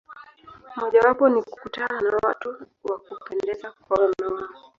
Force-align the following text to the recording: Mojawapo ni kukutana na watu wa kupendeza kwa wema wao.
Mojawapo 0.75 1.29
ni 1.29 1.41
kukutana 1.41 2.01
na 2.01 2.17
watu 2.23 2.67
wa 2.83 2.99
kupendeza 2.99 3.71
kwa 3.71 3.97
wema 3.99 4.35
wao. 4.35 4.49